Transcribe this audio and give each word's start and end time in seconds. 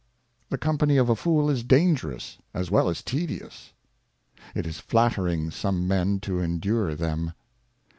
The 0.49 0.57
Company 0.57 0.97
of 0.97 1.09
a 1.09 1.15
Fool 1.15 1.47
is 1.47 1.61
dangerous 1.63 2.39
as 2.55 2.71
well 2.71 2.89
as 2.89 3.03
tedious. 3.03 3.71
It 4.55 4.65
is 4.65 4.79
flattering 4.79 5.51
some 5.51 5.87
Men 5.87 6.19
to 6.21 6.39
endure 6.39 6.95
them. 6.95 7.33